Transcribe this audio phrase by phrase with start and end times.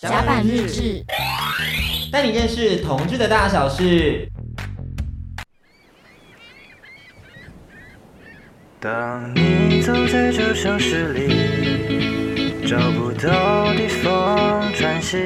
[0.00, 1.04] 甲板日志，
[2.12, 4.30] 带你认识同志的大小事。
[8.78, 15.18] 当你走在这城市里，找不到地方喘息，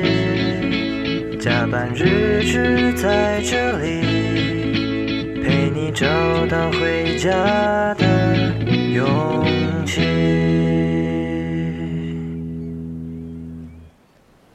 [1.38, 6.06] 甲板日志在这里，陪你找
[6.46, 8.54] 到回家的
[8.94, 9.61] 勇气。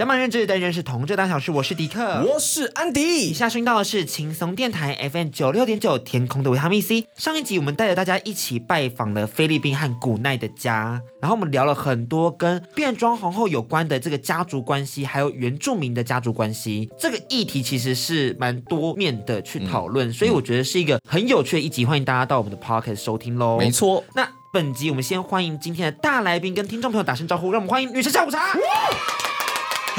[0.07, 3.29] 甲板日志的认识同志大小事，我是迪克，我是安迪。
[3.29, 7.05] 以下收听到的是轻松电台 FM 九六点九天空的维他命 C。
[7.17, 16.89] 上一集我们带着大家一起拜访了菲律宾和古奈的家，然后我们聊了很多跟变装皇后有关的这个家族关系，还有原住民的家族关系。
[16.97, 23.57] 这个议题其实是蛮多面的去讨论，嗯、所以我觉得是一个很有趣的一集，欢迎大家到我们的 Podcast 收听喽。
[23.57, 28.57] 没错，那本集我们先欢迎今天的大来宾，跟听众朋友打声招呼，让我们欢迎女神下午茶。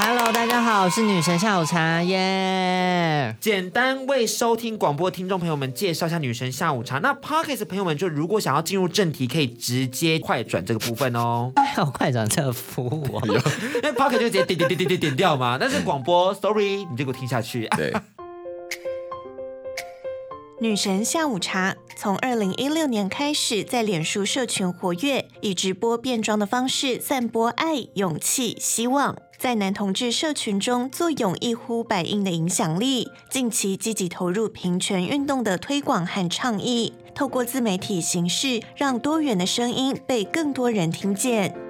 [0.01, 3.35] Hello，大家好，我是女神下午茶耶。
[3.37, 3.43] Yeah!
[3.43, 7.01] 简单为收听广播听众朋友们介绍一下女神下午茶。
[7.01, 11.51] 那 pocket 朋友们就如果想要进入正题，可以直接快转这个部分哦。
[11.57, 13.41] 还 有快转这个服务、哦， 因为
[13.91, 15.59] Pocket 就直接点点点点点点掉嘛。
[15.59, 17.67] 但是广播，Sorry，你就给我听下去。
[17.77, 17.93] 对。
[20.63, 33.09] 女神下午茶从二零一六年开始在脸书社群活跃，以直播变装的方式散播爱、勇气、希望，在男同志社群中坐拥一呼百应的影响力。
[33.31, 41.68] 近期积极投入平权运动的推广和倡议，透过自媒体形式，让多元的声音被更多人听见。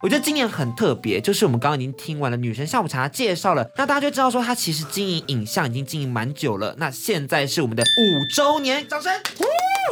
[0.00, 6.72] 我觉得今年很特别，就是我们刚刚已经听完了女神下午茶介绍了，那大家就知道说她其实经营影像已经经营蛮久了。
[6.78, 9.12] 那现在是我们的五周年，掌声！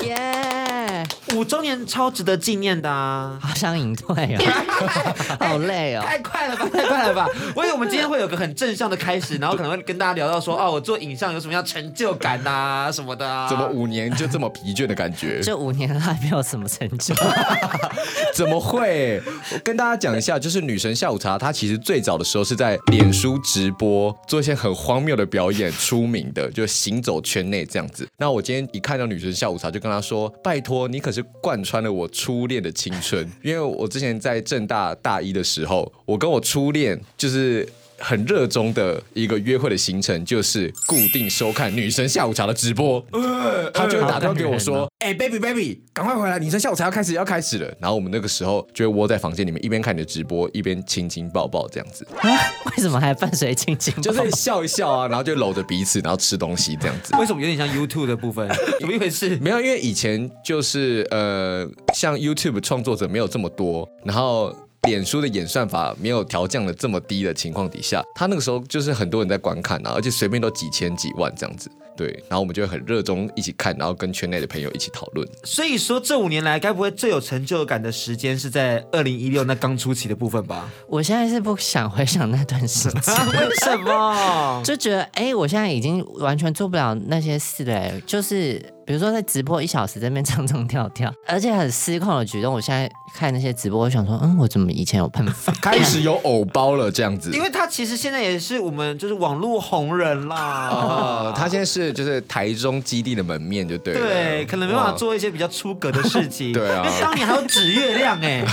[0.04, 1.02] 耶！
[1.34, 3.38] 五周年超值得纪念的啊！
[3.40, 7.26] 好想隐退哦，好累哦，太快了吧，太快了吧！
[7.56, 13.48] 我以为我们今天会有个很正向的开始，然后可能会跟大家聊到说，哦，我做影像有什么样成就感呐、啊，什么的、啊。
[13.48, 15.40] 怎么五年就这么疲倦的感觉？
[15.42, 17.14] 这五年还没有什么成就？
[18.34, 19.20] 怎么会？
[19.54, 28.06] 我跟大家讲一下，就是女神下午茶，她其实最早的时候是在脸书直播做一些很荒谬的表演出名的，就行走圈内这样子。
[28.18, 37.66] 那我今天一看到女神下午茶，就跟她说，拜托你可是贯穿了我初恋的青春，因为我之前在正大大一的时候，我跟我初恋就是。
[37.98, 43.04] 很热衷的一个约会的行程，就是固定收看女神下午茶的直播。
[43.12, 52.06] 呃、他就会打电话给我说：“哎、欸、，baby baby，赶快回来，女神下午茶要开始要开始了。”然后我们那个时候就会窝在房间里面，一边看你的直播，一边亲亲抱抱这样子。
[52.18, 52.30] 啊？
[52.76, 53.94] 为什么还伴随亲亲？
[54.02, 57.14] 就是笑一笑啊，然后就搂着彼此，然后吃东西这样子。
[57.16, 58.48] 为什么有点像 YouTube 的部分？
[58.78, 59.36] 怎么一回事？
[59.40, 64.54] 没有，因为以前就是呃，像 YouTube 创作者没有这么多，然后。
[64.86, 71.70] 脸书的演算法没有调降的这么低的情况底下，他那个时候就是很多人在观看啊，而且随便都几千几万这样子。
[71.96, 75.26] 对，然后我们就会很热衷一起看，然后跟圈内的朋友一起讨论。
[75.44, 80.70] 所以说，这五年来，该不会最有成就感的时间是在二零一六那刚出期的部分吧？
[80.88, 84.62] 我现在是不想回想那段时间， 为什么？
[84.62, 88.75] 就觉得，哎，我现在已经完全做不了那些事了，就是。
[88.86, 92.54] 比如说在直播一小时在那边唱唱跳跳， 而且很失控的举动。
[92.54, 95.52] 我现在看那些直播，我想说，嗯，我怎么以前有喷发？
[95.60, 97.32] 开始有偶包了这样子。
[97.32, 100.68] 因为他其实现在也是我们就是网络红人啦。
[100.70, 104.00] 哦，他现在是就是台中基地的门面，就对了。
[104.00, 106.52] 对，可能没办法做一些比较出格的事情。
[106.54, 106.84] 对啊。
[106.86, 108.44] 因为当年还有指月亮哎。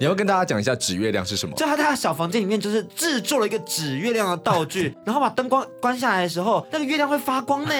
[0.00, 1.52] 你要跟大家讲一下指月亮是什么？
[1.56, 7.74] 就他在他小房间里面就是制作了一个指月亮的道具，然后把灯光关下来的时候，那个月亮会发光呢。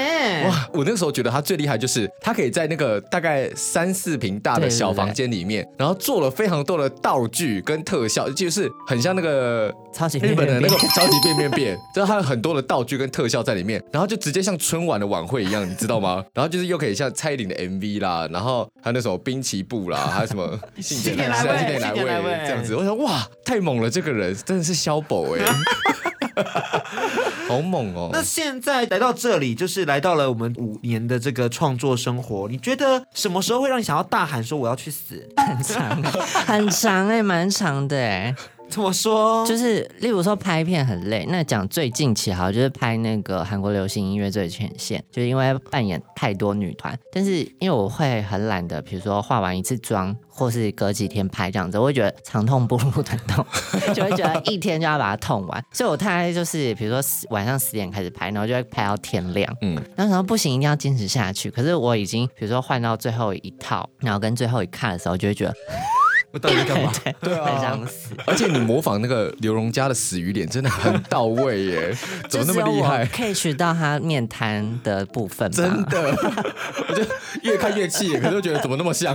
[0.49, 0.69] 哇！
[0.73, 2.99] 我那时候觉得他最厉害就是他可以在那个。
[3.11, 16.25] 大概三四平大的小房间里面，对对对，然后做了非常多的道具跟特效，就是很像那个超级日本的那个超级变变变， 就是他有很多的道具跟特效在里面，然后就直接像春晚的晚会一样，你知道吗？
[16.35, 25.41] 然后就是又可以像蔡依林的 MV 啦，然后还有那首滨崎步啦，还有什么 新年来来未这样子，我想哇，太猛了，这个人真的是肖宝哎。
[27.49, 28.11] 好猛哦！
[28.13, 32.49] 那现在来到这里，就是来到了我们五年的这个创作生活。
[32.49, 35.27] 你觉得什么时候会让你想要大喊说我要去死？
[35.37, 36.03] 很长，
[36.47, 38.35] 很长哎，蛮长的哎。
[38.71, 39.47] 怎么说？
[39.47, 53.45] 就是例如说拍片很累，那讲最近期好就是拍那个韩国流行音乐最前线，就是因为扮演太多女团，但是因为我会很懒的，比如说化完一次妆，或是隔几天拍这样子，我会觉得长痛不如短痛，
[53.95, 57.01] 就会觉得一天就要把它痛完，所以我大概就是比如说
[57.31, 61.51] 晚上十点开始拍，然后就会拍到天亮，嗯，然后不行，一定要坚持下去。
[61.51, 65.55] 可是我已经比如说换到最后一套，然后跟最后一看的时候，就会觉得。
[66.31, 66.93] 我到底在干嘛？
[67.21, 68.11] 对啊很想死。
[68.27, 71.97] 而且你模仿那个刘荣佳的死鱼脸真的很到位耶，
[72.29, 76.11] 怎么那么厉害？catch 到他面瘫的部分吧，真的，
[76.89, 77.03] 我就
[77.43, 79.15] 越看越气，可是又觉得怎么那么像？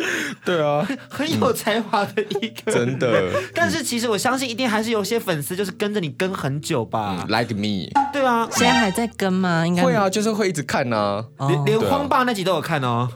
[0.44, 3.30] 对啊，很有才华的一个、嗯，真的。
[3.54, 7.16] 但是其实我相信，一定还是有些粉丝就是跟着你跟很久吧。
[7.20, 9.66] 嗯、like me，对啊，现在还在跟吗？
[9.66, 13.08] 应该会啊，就是会一直看啊，哦、连连荒爸那集都有看哦，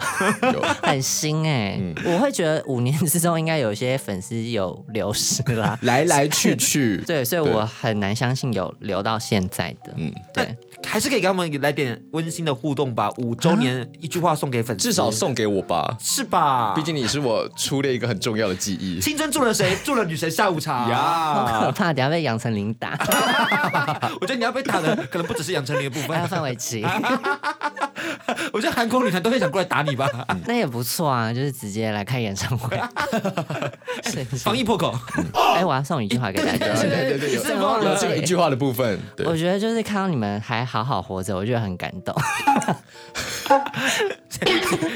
[0.52, 0.62] 有。
[0.82, 1.78] 很新哎、欸。
[1.80, 6.96] 嗯、我会觉得五年之中应该有一些粉丝有流失啦， 来来去去。
[7.06, 9.92] 对，所以我很难相信有留到现在的。
[9.96, 10.56] 嗯，对，
[10.96, 13.10] 还是可以给他们来点温馨的互动吧。
[13.18, 16.72] 五周年一句话送给粉丝，至少送给我吧，是吧？
[16.74, 18.98] 毕竟你是我初恋一个很重要的记忆。
[18.98, 19.76] 青春住了谁？
[19.84, 20.96] 住了女神下午茶呀！
[20.96, 22.96] 好可怕，等下被杨丞琳打。
[24.22, 26.82] 我觉得你要被打的可能不只是杨丞琳的部分，还有范玮琪。
[28.54, 30.08] 我觉得韩国女团都会想过来打你吧？
[30.46, 32.74] 那也不错啊，就是直接来开演唱会，
[34.38, 34.98] 防疫破口。
[35.54, 36.56] 哎，我要送一句话给大家。
[36.58, 38.98] 对对对，有这个一句话的部分。
[39.26, 42.14] 我觉得就是看到你们还好好活着，我觉得很感动。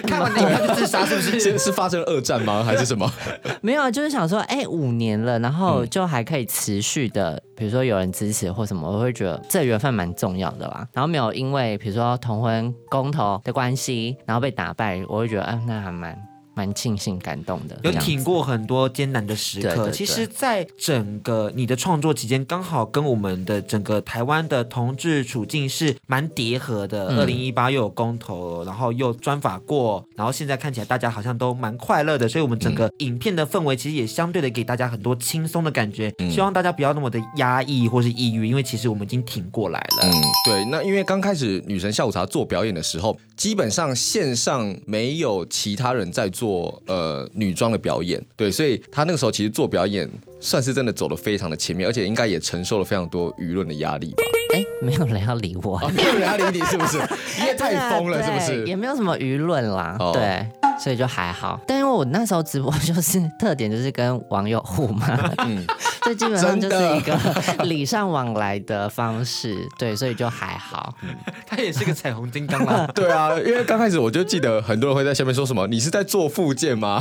[0.07, 1.41] 看完那个就自杀是不是？
[1.41, 2.63] 是是发生了二战吗？
[2.65, 3.11] 还是什么？
[3.61, 10.87] 没有，就是想说，哎，五年了，然后就还可以持续的，比如说有人支持或什么，我会觉得这缘分蛮重要的啦。
[10.93, 16.30] 然后没有因为比如说同婚公投的关系，然后被打败，我会觉得，哎，那还蛮。
[16.55, 19.69] 蛮庆幸、感动的，有挺过很多艰难的时刻。
[19.69, 27.07] 对对对，其实，在整个你的创作期间，刚好跟我们的整个台湾的同志处境是蛮叠合的。
[27.17, 36.13] 二零一八又有公投，然后又专法过，然后现在看起来大家好像都蛮快乐的，所以我们整个影片的氛围其实也相对的给大家很多轻松的感觉。
[36.19, 40.03] 嗯、希望大家不要那么的压抑或是抑郁，因为其实我们已经挺过来了。
[40.03, 40.13] 嗯，
[40.45, 40.65] 对。
[40.67, 46.50] 那因为刚开始女神下午茶做表演的时候，基本上线上没有其他人在做。
[46.51, 50.11] 做呃女装的表演，对，所以他那个时候其实做表演
[50.41, 54.23] 算是真的走的非常的前面，而且应该也承受了非常多舆论的压力吧。
[54.55, 56.99] 哎，没有人要理我，啊、没有人要理你是不是？
[57.39, 58.67] 你也太疯了是不是？
[58.67, 60.45] 也没有什么舆论啦，哦、对，
[60.83, 61.61] 所以就还好。
[61.69, 65.07] 但因为我那时候直播就是特点就是跟网友互骂，
[65.45, 65.65] 嗯，
[66.03, 67.17] 这基本上就是一个
[67.65, 70.93] 礼尚往来的方式，对，所以就还好。
[71.03, 71.11] 嗯、
[71.47, 77.01] 他也是个彩虹金刚啦，对啊，因为刚开始我就记得很多人会在下面说什么，你是在做附件吗？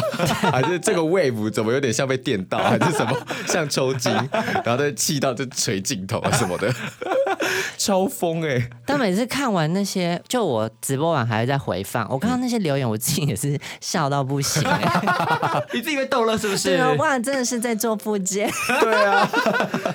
[0.51, 4.11] 还是这个 wave 怎么有点像被电到，还是什么像抽筋，
[4.63, 6.73] 然后再气到就捶镜头啊什么的。
[7.77, 8.69] 超疯哎、欸！
[8.85, 15.63] 但每次看完那些，就我直播完还会再回放，我看到那些留言，我自己也是笑到不行、欸。
[15.73, 16.69] 你自己被逗了是不是？
[16.75, 18.49] 对啊，哇，真的是在做复健。
[18.81, 19.27] 对啊，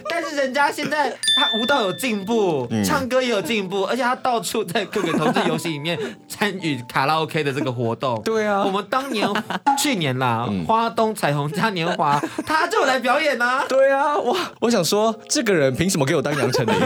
[0.09, 5.99] 但是人家现在他舞蹈有进步，嗯、唱歌也有进步，而且他到处在各个同志游戏里面
[6.29, 8.21] 参与卡拉 OK 的这个活动。
[8.23, 9.29] 对啊，我们当年
[9.79, 13.65] 去年啦，嗯、花东彩虹嘉年华，他就来表演啊。
[13.69, 16.75] 对啊，哇，我想说，这个人凭什么给我当杨丞琳？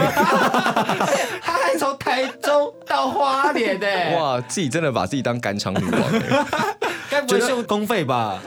[1.41, 3.87] 他还从台中到花莲呢！
[4.17, 6.45] 哇，自己真的把自己当赶场女王欸！
[7.09, 8.39] 该不会是用公费吧？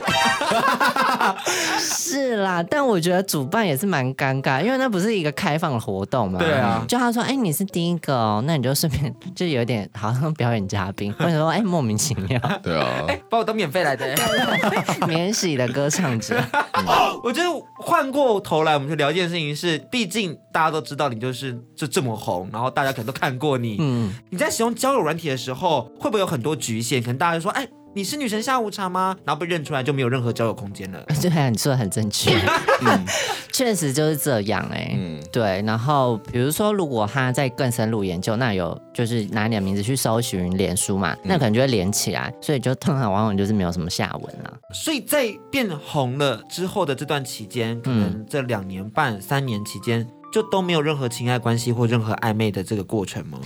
[1.79, 6.39] 是啦，但我觉得主办也是蛮尴尬，因为那不是一个开放的活动嘛。
[6.39, 14.15] 对啊，就他说：“哎、欸，你是第一个哦，那你就顺便就有点好像表演嘉宾。”或者说：“哎、欸，莫名其妙。”对啊，哎、欸，把我当免费来的，
[15.07, 16.43] 免洗的歌唱者。
[16.73, 16.85] 嗯、
[17.25, 23.77] 我觉得换过头来，我们就聊一件事情是，毕竟大家都知道你就是就这么红，然后大家可能都看过你。
[23.81, 27.01] 嗯，你在使用交友软体的时候，会不会有很多局限？
[27.01, 29.15] 可能大家就说：“哎。”你是女神下午茶吗？
[29.23, 31.05] 然后被认出来就没有任何交友空间了。
[31.21, 32.31] 对啊，你说的很正确，
[32.81, 33.05] 嗯，
[33.53, 34.97] 确实就是这样哎、欸。
[34.99, 35.63] 嗯，对。
[35.67, 44.55] 然后比如说，如果他在更深入研究，那有就是拿你的名字去搜寻脸书嘛，那可能就会连起来，所以就通常往往就是没有什么下文了。
[44.73, 53.39] 所以在变红了之后的这段期间，可能这两年半、三年期间，就都没有任何情爱关系或任何暧昧的这个过程吗？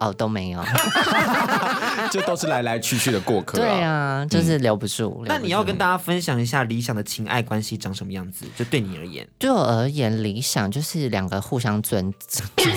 [0.00, 0.62] 哦，都没有，
[2.10, 3.58] 就都是来来去去的过客。
[3.58, 5.22] 对啊，就是留不住。
[5.26, 8.46] 那你要跟大家分享一下理想的情爱关系长什么样子？
[8.56, 12.12] 就对你而言，对我而言，理想就是两个互相尊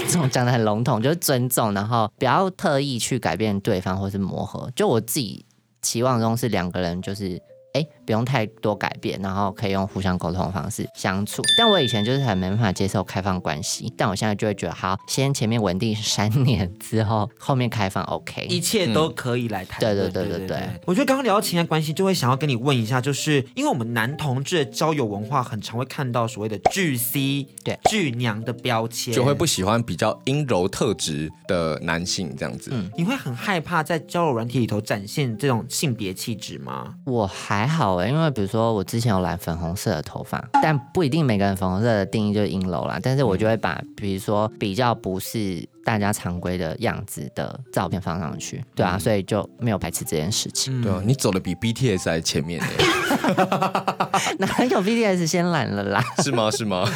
[0.10, 4.70] 重， 讲的很笼统，就是尊重，然后不要特意去改变对方或是磨合。
[4.76, 5.46] 就我自己
[5.82, 7.42] 期望中是两个人就是
[7.74, 11.42] 哎，不用太多改变，然后可以用互相沟通的方式相处。
[11.58, 19.80] 但我以前就是很没办法接受开放关系，但我现在就会觉得，好，先前面稳定三年之后，后面开放 OK，一切都可以来谈。
[19.80, 32.72] 对对对对对，我觉得刚刚聊到情感关系，就会想要跟你问一下，就是因为我们男同志的交友文化，很常会看到所谓的巨 C、对巨娘的标签，就会不喜欢比较阴柔特质的男性这样子。
[32.74, 36.96] 嗯，你会很害怕在交友软体里头展现这种性别气质吗？
[37.06, 43.00] 我还还好，因为比如说我之前有染粉红色的头发，但不一定每个人粉红色的定义就是阴柔啦。
[43.04, 50.80] 但是我就会把，比如说比较不是大家常规的样子的照片放上去，对啊，所以就没有排斥这件事情。
[50.80, 52.68] 嗯、对啊，你走的比 BTS 还前面呢。
[54.40, 56.04] 哪有 BTS 先懒了啦？
[56.24, 56.50] 是吗？
[56.52, 56.88] 是吗？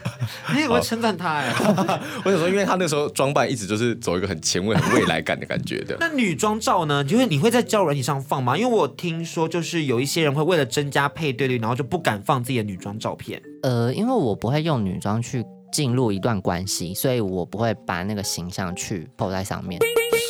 [0.54, 1.52] 你我称赞他哎！
[2.24, 5.96] 我想说，因为他那时候装扮一直就是走一个很前卫、很未来感的感觉的。
[6.00, 7.04] 那女装照呢？
[7.04, 8.56] 就是你会在交友软体上放吗？
[8.56, 13.40] 因为我听说，就是有一些人会为了增加配对率，然后就不敢放自己的女装照片。
[13.62, 19.80] 呃，因为我不会用女装去进入一段关系，所以我不会把那个形象去抛在上面。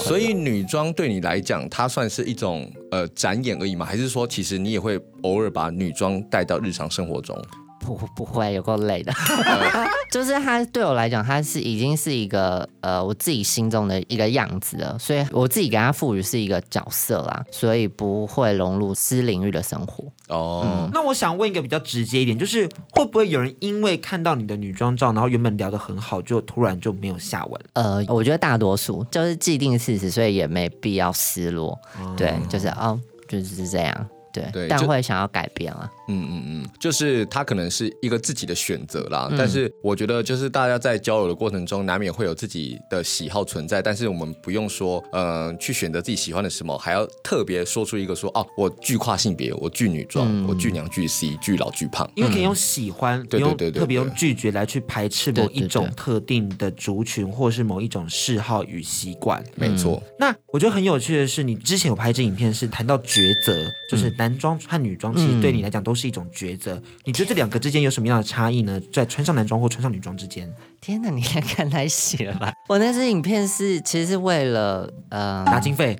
[0.04, 3.84] 所以女装对你来讲，它算是一种呃展演而已吗？
[3.84, 7.36] 还是说，其实你也会偶尔把女装带到日常生活中？
[7.80, 9.12] 不不会有够累的，
[10.12, 20.04] 就是他对我来讲，他是已经是一个呃我自己心中的一个样子了，所以我自己给他赋予是一个角色啦，所以不会融入私领域的生活。
[20.28, 27.60] 哦、嗯，那我想问一个比较直接一点，就是会不会有人因为看到你的女装照，然后原本聊得很好，就突然就没有下文？
[27.72, 31.78] 呃，我觉得大多数就是既定事实，所以也没必要失落。
[31.98, 34.08] 哦、对，就是哦，就是这样。
[34.32, 35.90] 对，对但会想要改变啊。
[36.08, 39.28] 嗯嗯嗯，就是他可能是一个自己的选择啦。
[39.30, 43.80] 嗯、但是我觉得，就是大家在交友的过程中，难免会有自己的喜好存在。
[43.80, 52.10] 但是我们不用说，嗯、呃，去选择自己喜欢的什么，还要特别说出一个说，哦，我巨跨性别，我巨女装，嗯、我巨娘巨 C，巨老巨胖。
[52.14, 59.42] 因为可以用喜欢，对对对，特别用拒绝来去排斥某一种特定的族群，或是某一种嗜好与习惯。
[59.54, 60.02] 没错。
[60.18, 64.12] 那我觉得很有趣的是，你之前有拍支影片是谈到抉择，就是。
[64.20, 68.78] 男装和女装其实对你来讲都是一种抉择，嗯、你觉得这两个之间有什么样的差异呢？
[68.92, 70.46] 在穿上男装或穿上女装之间？
[70.78, 72.52] 天哪，你也看太细了吧！
[72.68, 75.98] 我那支影片是其实是为了呃拿经费，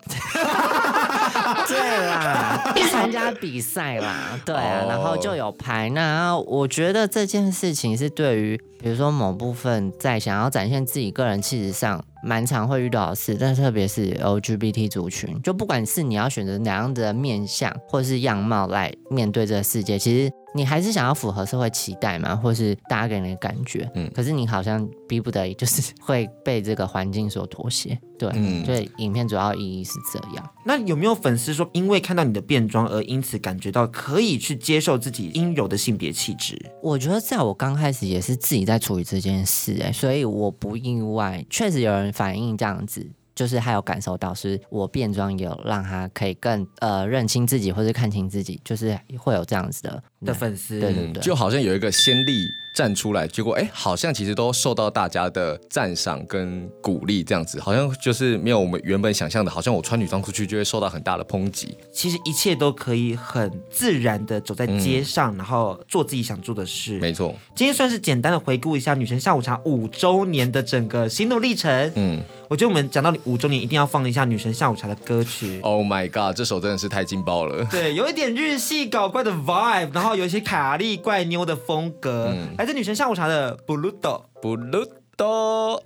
[1.67, 5.89] 对啦，参加比赛啦，对啊，然后就有拍。
[5.89, 12.05] 那我觉得这件事情是对于比如说某部分在想要展现自己个人气质上。
[12.23, 20.33] 蛮常会遇到的事，但特别是 LGBT 族群，就不管是你要选择哪样的面相或是样貌来面对这个世界，其实。
[20.55, 22.35] 你还是想要符合社会期待吗？
[22.35, 23.89] 或是大家给你的感觉？
[23.95, 27.99] 嗯，可是你好像逼不得已，就是会被这个环境所妥协。
[28.19, 30.51] 对，嗯，所以影片主要意义是这样。
[30.65, 36.61] 那有没有粉丝说，因为看到你的变装而因此感觉到可以去接受自己应有的性别气质？
[36.83, 43.09] 我觉得在我刚开始也是自己在处理这件事，哎，所以我不意外，确实有人反映这样子。
[43.33, 61.77] 就是他有感受到，是我变装有让他可以更呃认清自己，或是看清自己，就是会有这样子的的粉丝，对对对，就好像有一个先例站出来，结果哎，好像其实都受到大家的赞赏跟鼓励，这样子，好像就是没有我们原本想象的，好像我穿女装出去就会受到很大的抨击。
[61.93, 66.99] 其实一切都可以很自然的走在街上，嗯、然后做自己想做的事。
[66.99, 71.93] 没错，今天算是简单的回顾一下女神下午茶五周年的整个心路历程。
[71.95, 72.21] 嗯。
[72.51, 75.61] 我觉得我们讲到五周年，一定要放一下女神下午茶的歌曲。
[75.63, 77.65] Oh my god，这首真的是太劲爆了。
[77.71, 82.33] 对，有一点日系搞怪的 vibe，然后有一些卡利怪妞的风格。
[82.35, 84.23] 嗯、来自女神下午茶的 Bluto。
[84.41, 85.83] Bluto。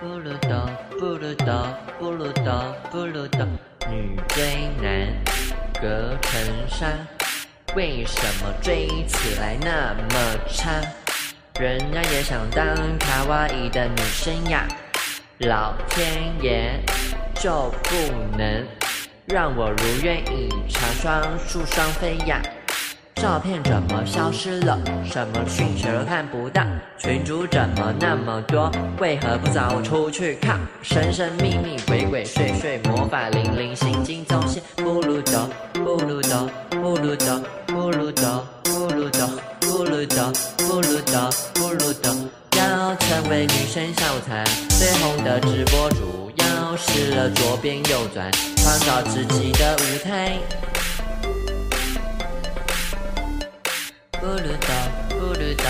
[0.00, 0.68] Bluto
[0.98, 3.46] Bluto Bluto Bluto
[3.90, 5.12] 女追男
[5.80, 6.86] 隔层纱，
[7.74, 10.80] 为什么追起来那么差？
[11.58, 14.66] 人家也想当卡哇伊的女生呀，
[15.38, 16.80] 老天爷
[17.34, 17.96] 就不
[18.36, 18.64] 能
[19.26, 22.40] 让我如愿以偿双宿双飞呀？
[23.16, 24.78] 照片怎么消失了？
[25.04, 26.62] 什么讯息都看不到？
[26.96, 28.70] 群主怎么那么多？
[29.00, 30.60] 为何不找我出去看？
[30.80, 39.28] 神神秘秘，鬼鬼祟祟，魔法灵灵，心经总是不如走，不如走，不如走，不如走，不如走。
[39.60, 42.10] 不如走，不如走，不如走。
[42.56, 46.25] 要成为女神下午茶最红的直播主，
[46.76, 50.38] 失了左边右转，创造自己的舞台。
[54.12, 54.72] 不如走，
[55.08, 55.64] 不如走，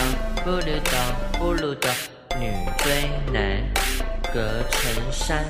[0.44, 0.96] 不如走，
[1.38, 1.88] 不如走。
[2.38, 3.62] 女追男
[4.32, 5.44] 隔层山，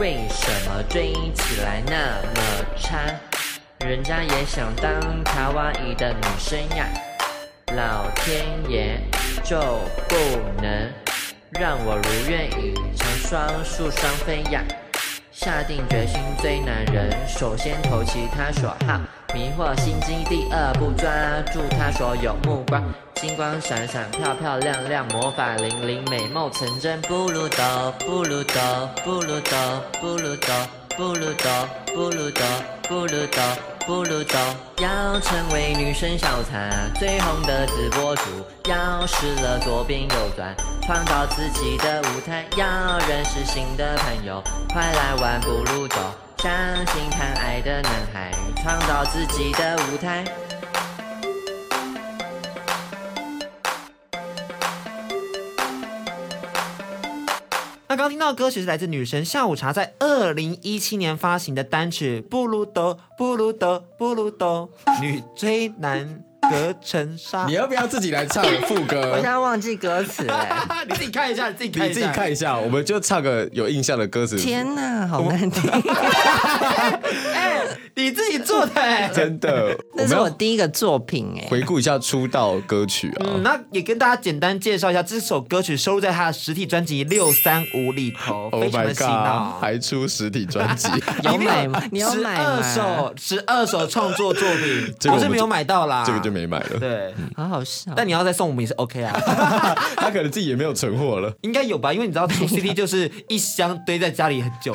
[0.00, 2.98] 为什么追起来那么差？
[3.86, 6.88] 人家也想当卡哇伊的女生呀，
[7.76, 9.00] 老天爷
[9.44, 9.58] 就
[10.08, 10.16] 不
[10.60, 10.90] 能
[11.60, 14.62] 让我如愿以偿双宿双飞呀？
[15.30, 18.98] 下定决心追男人，首先投其他所好，
[19.34, 21.10] 迷惑心机，第二步抓
[21.52, 22.82] 住他所有目光，
[23.14, 29.58] 金光闪闪，漂漂亮亮，魔法灵灵，美梦成真，不如斗，不如斗，不如斗，
[30.00, 30.48] 不如斗，
[30.96, 32.42] 不如斗，不如斗，
[32.88, 33.71] 不如斗。
[33.86, 34.38] 不如走，
[34.78, 38.22] 要成为女神小餐最红的直播主，
[38.68, 45.96] 要试了左边右转，创造自己的舞台，要认识新的朋友，快来玩不如走，
[46.38, 46.50] 相
[46.86, 48.30] 信谈爱的男孩，
[48.62, 50.24] 创造自己的舞台。
[57.92, 64.70] 那刚听到的歌曲是来自女神下午茶在二零一七年发行的单曲《不如斗，不如斗，不如斗》，
[65.02, 67.44] 女追男隔层纱。
[67.44, 69.10] 你要不要自己来唱副歌？
[69.12, 70.48] 我现在忘记歌词了，
[70.88, 74.38] 你自己看一下，你自己看一下，你自己看一下，我们就唱个有印象的歌词。
[74.38, 75.70] 天哪，好难听！
[77.34, 77.61] 哎，
[77.96, 81.46] 你自己做的哎， 真的， 那是我第一个作品哎。
[81.48, 90.88] 回顾一下出道歌曲啊，嗯，那也跟大家简单介绍一下，这首歌曲收录在他的实体专辑《六三五》里头，非常的洗脑，还出实体专辑，
[91.24, 91.82] 有买吗？
[91.90, 92.62] 你要买吗？
[92.62, 96.78] 十二首，十二首创作作品，我是没有买到啦，这个就没买了。
[96.78, 97.92] 对，好好笑。
[97.96, 99.12] 但你要再送我们也是 OK 啊，
[99.96, 101.92] 他可能自己也没有存货了，应该有吧？
[101.92, 104.74] 因为你知道出 CD 就是一箱堆在家里很久，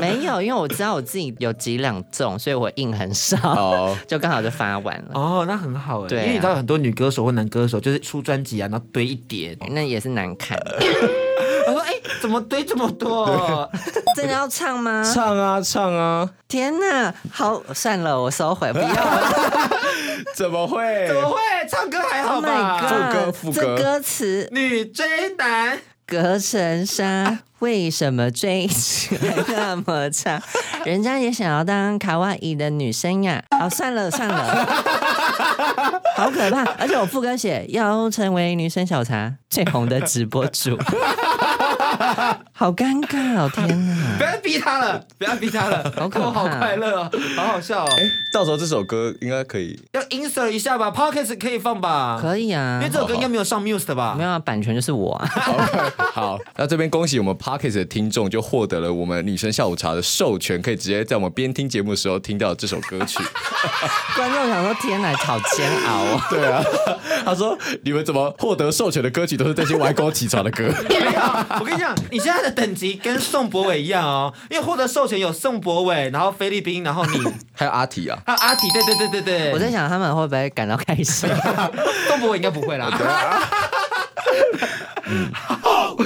[0.00, 5.10] 没有，因为我知道我自己有几两重，所以我印很少， 就刚好就发完了。
[5.14, 10.58] 哦，那很好哎，对，因为你知道很多女歌手或男歌手就是出专辑啊，然后堆一叠，那也是难看。
[11.66, 13.68] 我说哎，怎么堆这么多？
[14.14, 15.02] 真的要唱吗？
[15.02, 16.28] 唱啊唱啊！
[16.48, 19.70] 天哪，好，算了，我收回，不要了。
[20.34, 21.06] 怎么会？
[21.08, 21.36] 怎么会？
[21.68, 22.78] 唱歌还好吧？
[22.78, 25.04] 副歌副歌，这歌词女追
[25.36, 30.40] 男隔层纱，为什么追起来那么差？
[30.86, 33.42] 人家也想要当卡哇伊的女生呀。
[33.58, 34.64] 好，算了算了，
[36.16, 36.62] 好可怕！
[36.78, 40.78] 而且我副歌写要成为女生小茶最红的直播主。
[42.52, 43.50] 好尴尬哦！
[43.54, 47.88] 天哪，不要逼他了，不要逼他了， 好可好快乐哦，好好笑哦！
[47.98, 52.18] 哎，到时候这首歌应该可以要 insert 一下吧，Pocket 可以放吧？
[52.20, 54.14] 可以啊，因为这首歌应该没有上 Muse 的吧？
[54.16, 55.28] 没有啊，版权就是我啊。
[56.12, 63.18] 好，那这边恭喜我们 Pocket 的听众就获得了我们女生下午茶的授权，可以直接在我们边听节目的时候听到这首歌曲。
[64.14, 66.20] 观众想说：天哪，好煎熬哦！
[66.30, 66.62] 对啊，
[67.24, 70.72] 他说：你们怎么获得授权的歌曲都是这些歪狗起床的歌？
[71.60, 71.85] 我跟你讲。
[72.10, 77.18] 你现在的等级跟宋博伟一样哦，因为获得授权有宋博伟，然后菲律宾，然后你
[77.52, 79.52] 还有阿提啊，还有阿提，对对对对对。
[79.52, 81.28] 我在想他们会不会感到开心？
[82.08, 82.90] 宋博伟应该不会啦。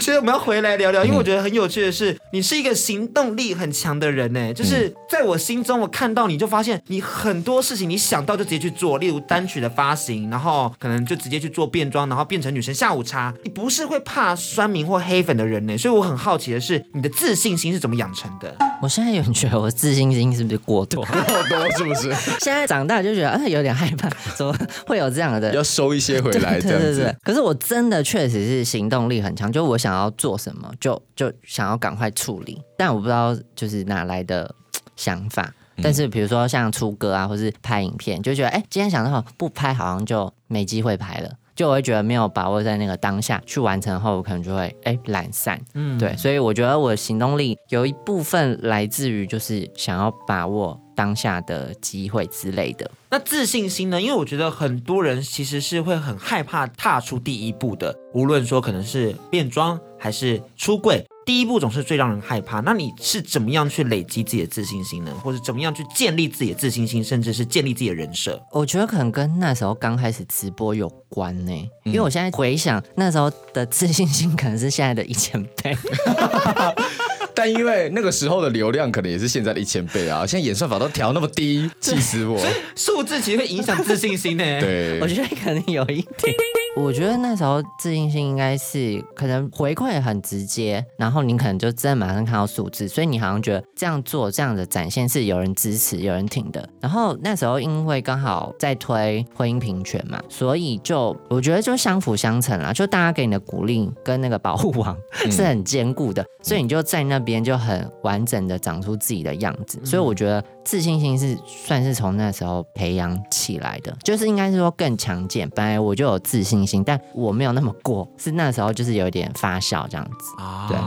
[0.00, 4.52] 觉得我们要回来聊聊，因为我觉得很有趣的是，你是一个行动力很强的人呢。
[4.54, 13.32] 就是在我心中，我看到你就发现你很多事情，你想到就直接去做，例如单曲的发行，然后可能就直接去做变装，然后变成女神下午茶。
[13.44, 18.56] 你不是会怕酸民或黑粉的人呢，所以我很好奇的是，你的自信心是怎么养成的？
[18.82, 21.04] 我现在有觉得我自信心是不是过多？
[21.04, 22.12] 过多是不是？
[22.40, 25.52] 现在长大就觉得啊，有点害怕，怎么会有这样的？
[25.52, 27.14] 要收一些回来，对对对。
[27.22, 32.61] 可是我真的确实是行动力很强，就我想要做什么，就就想要赶快处理。
[32.76, 34.55] 但我不知道就是哪来的
[34.96, 35.53] 想法。
[35.83, 41.31] 但是比如说像出歌啊，或是拍影片，就觉得哎，今天想到不拍，好像就没机会拍了。
[41.55, 45.61] 就我会觉得没有把握在那个当下去完成后，我可能就会哎懒散。
[45.74, 46.16] 嗯，对。
[46.16, 52.90] 所以我觉得我的行动力有一部分来自于就是想要把握当下的机会之类的。
[53.08, 53.98] 那自信心呢？
[53.98, 61.02] 因为我觉得很多人其实是会很害怕踏出第一步的，无论说可能是变装还是出柜。
[61.24, 62.60] 第一步总是最让人害怕。
[62.60, 65.10] 那你是怎么样去累积自己的自信心呢？
[65.24, 68.38] 或者怎么样去建立自己的自信心，甚至是建立自己的人设？
[68.52, 71.70] 我觉得可能跟那时候刚开始直播有关呢。
[71.84, 75.74] 因为我现在回想那时候的自信心，可能是现在的一千倍。
[77.34, 80.26] 但因为那个时候的流量可能也是现在的一千倍啊！
[80.26, 82.38] 现在演算法都调那么低，气死我！
[82.76, 84.44] 数字其实会影响自信心呢。
[84.60, 86.34] 对，我觉得可能有一点。
[86.76, 96.66] 我觉得那时候自信心应该是可能回馈很直接，然后你可能就真的马上看到数字，所以你好像觉得这样做这样的展现是有人支持、有人挺的。
[96.80, 104.96] 然后那时候因为刚好在推婚姻平权嘛，所以就我觉得就相辅相成啦，就大家给你的鼓励跟那个保护网
[105.30, 109.80] 是很坚固的，所以你就在那边就很完整的长出自己的样子。
[109.85, 115.48] 所以我觉得自信心是算是从那时候培养起来的，就是应该是说更强健。
[115.50, 120.42] 本来我就有自信心，但我没有那么过，是那时候就是有点发酵这样子。
[120.42, 120.78] 啊，对，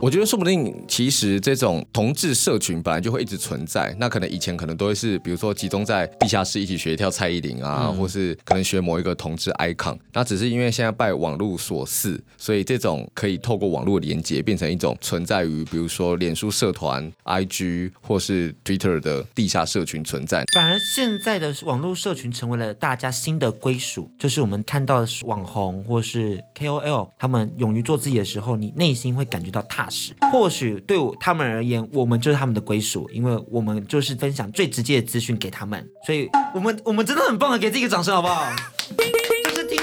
[0.00, 3.94] 我觉得说不定其实这种同志社群本来就会一直存在。
[3.98, 9.96] 那可能以前可能都会是，比如说集中在地下室一起学跳蔡依林啊，嗯、或是可能学某一个同志 icon。
[10.12, 20.44] 那只是因为现在拜网络所赐，所以这种可以透过网络连接变成一种存在于，比如比如说脸书社团、IG 或是 Twitter 的地下社群存在。
[20.54, 30.14] 反而现在的网络社群成为了大家新的归属，就是我们看到的网红或是 KOL，他们勇于做自己的时候，你内心会感觉到踏实。
[30.30, 38.44] 或许对他们而言，我们就是他们的归属，因为我们就是分享最直接的资讯给他们，所以我们我们真的很棒的，给自己一个掌声好不好？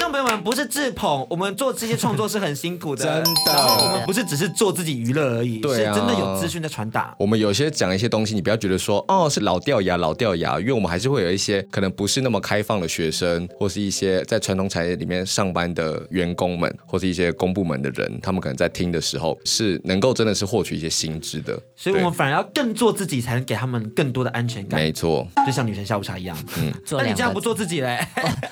[0.00, 3.52] 听众朋友们，不是自捧，我们做这些创作是很辛苦的，真的。
[3.52, 7.14] 我们不是只是做自己娱乐而已，对啊，是真的有资讯的传达。
[7.18, 21.60] 我们有些讲一些东西，你不要觉得说哦是老掉牙老掉牙，因为我们还是会有一些可能不是那么开放的学生，或是一些在传统产业里面上班的员工们，或是一些公部门的人，他们可能在听的时候是能够真的是获取一些新知的。
[21.76, 24.80] 所以我们反而要更做自己，才能给他们更多的安全感。
[24.80, 26.34] 没错，就像女神下午茶一样。
[26.58, 28.02] 嗯，那你这样不做自己嘞？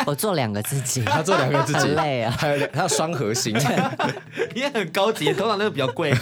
[0.05, 1.03] 我做两个自己。
[1.07, 1.89] 他做两个自己。
[1.95, 3.57] 累啊，还有还有双核心，
[4.55, 6.13] 你也很高级，通常那个比较贵。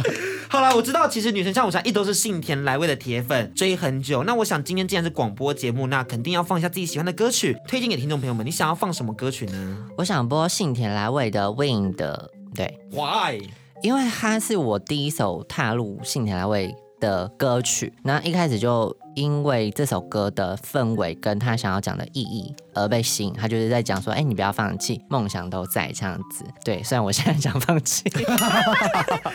[0.48, 4.24] 好了，我知道，其实女神下午茶一都是信田来未的铁粉，追很久。
[4.24, 8.44] 那我想今天既然是广播节目，那肯定要放一下自己喜欢的歌曲，推荐给听众朋友们。
[8.44, 9.78] 你想要放什么歌曲呢？
[9.96, 13.40] 我想播信田来未的《Win》的》，对，Why？
[13.82, 23.34] 因为它是我第一首踏入信田来未的歌曲，那一开始就因为这首歌的氛围跟他想要讲的意义而被吸引。
[23.34, 26.42] 他就是在讲说，哎，你不要放弃，梦想都在这样子。
[26.64, 28.04] 对，虽然我现在想放弃，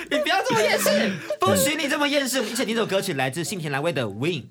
[0.09, 2.39] 你不要这么厌世，不许你这么厌世。
[2.39, 4.41] 而且这首歌曲来自幸田来未的《Win》。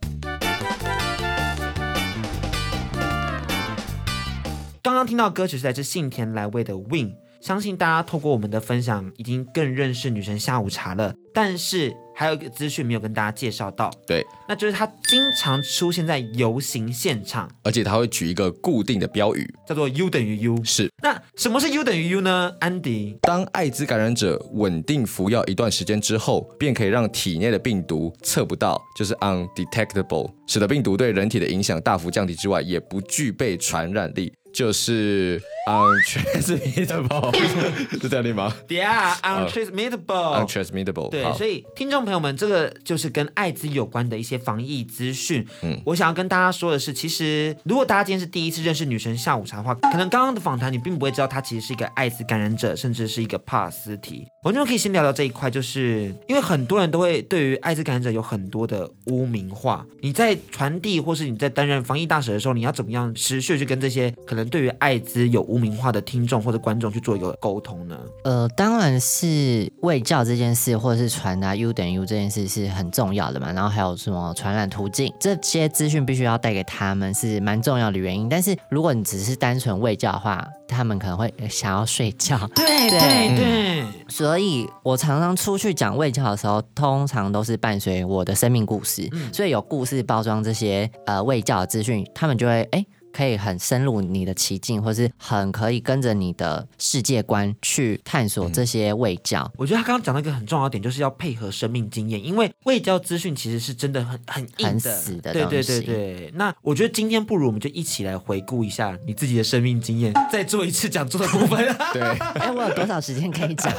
[4.81, 11.13] 刚刚听到歌曲是来自幸田来未的《Win》，相信大家透过我们的分享，已经更认识女神下午茶了。
[11.35, 11.93] 但是。
[12.15, 20.63] 还有一个资讯没有跟大家介绍到，对，那就是他经常出现在游行现场，而且他会举一个固定的标语，叫做 U 等于 U。
[20.65, 22.55] 是，那什么是 U 等于 U 呢？
[22.61, 34.33] 安迪，当艾滋感染者稳定服药一段时间之后，便可以让体内的病毒测不到，就是 undetectable，使得病毒对人体的影响大幅降低之外，也不具备传染力。
[34.55, 37.37] 就是 untransmittable，
[38.01, 41.11] 是这样念吗？Yeah，untransmittable，untransmittable。
[41.11, 45.45] 对，所以听众朋友们，这个就是跟艾滋有关的一些防疫资讯。
[45.63, 54.25] 嗯，我想要跟大家说的是，其实如果大家今天是第一次认识女神下午茶的话，可能刚刚的访谈你并不会知道她其实是一个艾滋感染者，甚至是一个帕斯提。
[54.45, 59.85] 我们就可以先聊聊这一块，就是因为很多人都会对于艾滋感染者有很多的污名化。
[60.01, 64.44] 你在传递或是你在担任防疫大使的时候，你要怎么样持续去跟这些可能。
[64.49, 67.99] 对于艾滋有污名化的听众或者观众去做一个沟通呢？
[68.25, 73.53] 呃，当然是卫教这件事，或者是传达 U 等于 U 这件事是很重要的嘛。
[73.53, 78.29] 然后还有什么传染途径，这些资讯必须要带给他们，是蛮重要的原因。
[78.29, 82.39] 但是如果你只是单纯卫教的话，他们可能会想要睡觉。
[82.55, 92.79] 对 对对，对嗯、所以我常常出去讲卫教的时候，通常都是伴随我的生命故事，嗯、所以有故事包装这些呃卫教的资讯，他们就会哎。
[92.79, 99.49] 诶可以很深入你的奇境，或是很可以跟着你的世界观去探索这些卫教。
[99.57, 105.33] 我觉得他刚刚讲到一个很重要的点，就是要配合生命经验，因为卫教资讯其实是真的很很硬的，很死的。
[105.33, 106.33] 对对对对。
[106.35, 111.65] 那我觉得今天不如我们就一起来回顾一下你自己的生命经验，再做一次讲座的部分。
[111.95, 112.03] 对。
[112.03, 113.73] 哎，我有多少时间可以讲？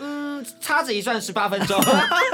[0.00, 1.76] 嗯，掐指一算十八分钟。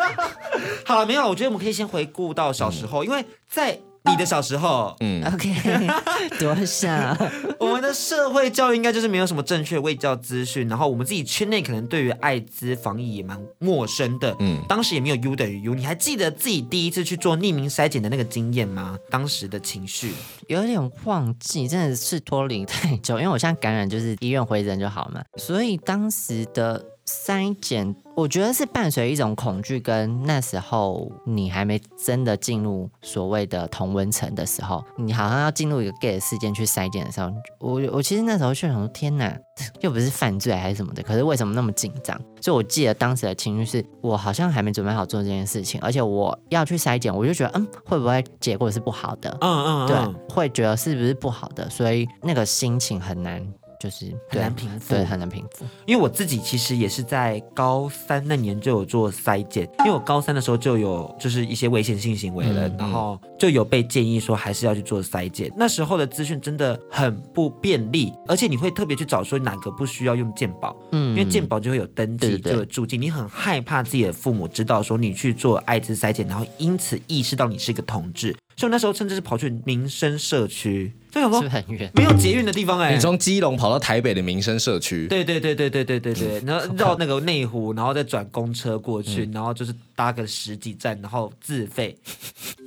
[0.84, 3.80] 好了，没有，我觉得我们可以先回顾到小时候，嗯、因为在。
[4.10, 5.50] 你的小时候，嗯， OK，
[6.38, 7.16] 多想。
[7.58, 15.74] 我们的社会教育应该就是没有什么正确卫教资讯，然后我们自己圈内可能对于艾滋防疫也蛮陌生的，嗯，当时也没有 U 等于 U。
[15.74, 18.98] 你还记得自己第一次去做匿名筛检的那个经验吗？
[19.10, 20.12] 当时的情绪
[20.48, 27.96] 有点忘记，真的是脱离太久，因为我现在感染就是医院回诊就好嘛，所以当时的筛检。
[28.16, 39.37] 我觉得是伴随一种恐惧，跟那时候你还没真的进入所谓的同温层的时候，你好像要进入一个 gay 的事件去筛检的时候，我我其实那时候就想说，天哪，
[39.83, 42.16] 又不是犯罪还是什么的，可是为什么那么紧张？
[42.40, 49.37] 所以我记得当时的情绪是我好像还没准备好做这件事情，而且我要去筛检，我就觉得嗯，会不会结果是不好的？
[49.40, 53.44] 嗯嗯，嗯对，会觉得是不是不好的，所以那个心情很难。
[53.85, 55.66] 就是很难平复，对，很难平复。
[55.85, 65.53] 因为我自己其实也是在高三那年就有做筛检，因为我高三的时候就有就是一些危险性行为了，嗯、然后就有被建议说还是要去做筛检。
[65.55, 78.35] 那时候的资讯真的很不便利，而且你会特别去找说哪个不需要用健保，嗯，因为健保就会有登记，就有注记，你很害怕自己的父母知道说你去做艾滋筛检，然后因此意识到你是一个同志。
[78.56, 81.90] 所以那时候甚至是跑去民生社区，就想说是是很远？
[81.94, 91.96] 没有捷运的地方哎、欸，你从基隆跑到台北的民生社区，对对对对对对对对，然后绕那个内湖，然后再转公车过去，嗯、然后就是搭个十几站，然后自费。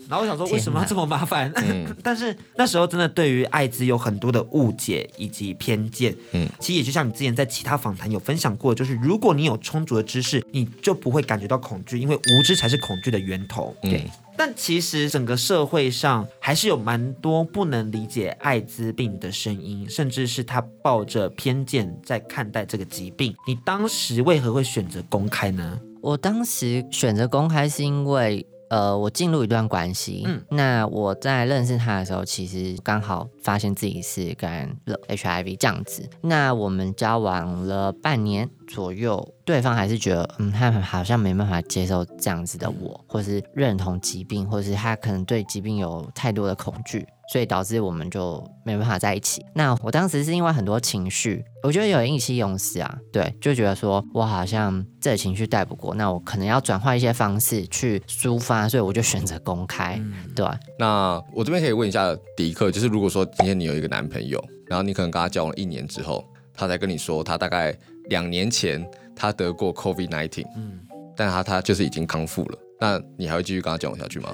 [0.10, 1.52] 然后我想说，为什么要这么麻烦？
[1.54, 6.16] 哪但是那时候真的对于艾滋有很多的误解以及偏见。
[6.32, 13.76] 嗯，其实也就像你之前在其他访谈有分享过，就是如果你有充足的知识，你就不会感觉到恐惧，因为无知才是恐惧的源头。
[13.82, 14.04] 对。
[14.06, 23.36] 嗯但其实整个社会上还是有蛮多不能理解艾滋病的声音，甚至是他抱着偏见在看待这个疾病。
[23.48, 25.80] 你当时为何会选择公开呢？
[26.02, 28.46] 我当时选择公开是因为。
[28.70, 36.10] 呃，我进入一段关系，嗯，那我在认识他的时候，其实刚好发现自己是感染了 HIV 这样子。
[36.20, 47.08] 那我们交往了半年左右，对方还是觉得，嗯，他好像没办法接受这样子的我，或是认同疾病，或是他可能对疾病有太多的恐惧。
[47.30, 49.46] 所以导致我们就没办法在一起。
[49.54, 60.02] 那我当时是因为很多情绪，我觉得有意气用事啊，对，就觉得说我好像这情绪带不过，那我可能要转换一些方式去抒发，所以我就选择公开，
[60.34, 60.48] 对。
[60.80, 67.78] 那我这边可以问一下迪克，就是如果说今天你有一个男朋友，然后你可能跟他交往一年之后，他才跟你说他大概
[68.10, 68.84] 两年前
[69.16, 70.80] 他得过 COVID-19，嗯，
[71.16, 74.32] 但他他就是已经康复了，那你还会继续跟他交往下去吗？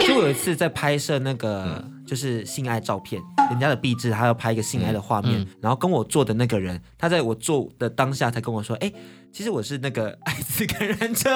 [0.00, 8.92] 就有一次在拍摄那个就是性爱照片，人家的壁纸，他要拍一个性爱的画面，然后跟我做的那个人，他在我做的当下才跟我说，哎，
[9.32, 11.30] 其实我是那个艾滋感染者，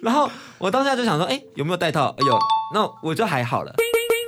[0.00, 2.06] 然后我当下就想说，哎，有没有戴套？
[2.18, 2.38] 哎呦，
[2.72, 3.74] 那我就还好了。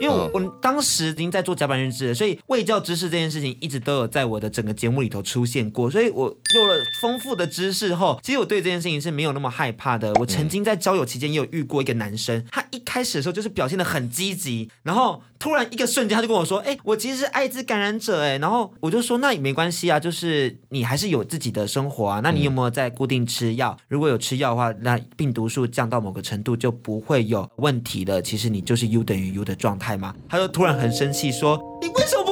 [0.03, 10.13] 因为我我当时已经在做甲板日志了，所以卫教知识这件事情一直都有在我的整个节目里头出现过，所以我有了丰富的知识后，其实我对这件事情是没有那么害怕的。
[10.15, 22.21] 我曾经在交友期间也有遇过一个男生，他一开始的时候就是表现的很积极，然后突然一个瞬间他就跟我说：“哎，我其实是艾滋感染者。”哎，然后我就说：“那也没关系啊，就是你还是有自己的生活啊。
[22.23, 23.77] 那你有没有在固定吃药？
[23.89, 28.23] 如果有吃药的话，那病毒数降到某个程度就不会有问题了。
[28.23, 32.32] 其实你就是 U 等于 U 的状态嘛。”他就突然很生气，说：“你为什么不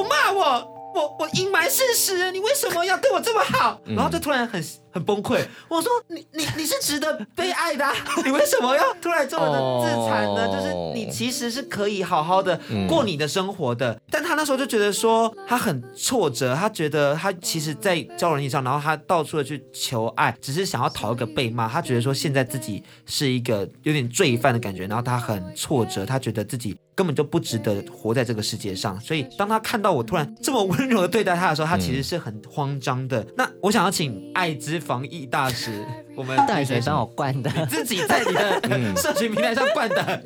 [0.93, 1.17] 我？
[1.19, 4.63] 我隐瞒事实，你为什么要对我这么好？”然后就突然很。
[4.93, 7.85] 很崩溃，我说你你你是值得被爱的，
[8.25, 33.21] 你为什么要突然这么的自残呢就是你其实是可以好好的过你的生活的，但他那时候就觉得说他很挫折，他觉得他其实，在交友软体上，然后他到处的去求爱，只是想要讨一个被骂，他觉得说现在自己是一个有点罪犯的感觉，然后他很挫折，他觉得自己根本就不值得活在这个世界上，所以当他看到我突然这么温柔的对待他的时候，他其实是很慌张的。
[33.21, 35.83] 嗯、那我想要请艾滋防疫大使，
[36.15, 37.51] 我们带谁帮我灌的？
[37.57, 40.23] 你自己在你的社群平台上灌的。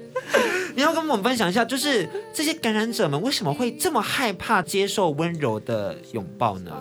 [0.75, 6.73] 你要跟我们分享一下，就是这些感染者们为什么会这么害怕接受温柔的拥抱呢？